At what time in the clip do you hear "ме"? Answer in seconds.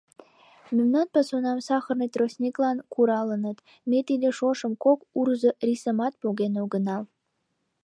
3.89-3.99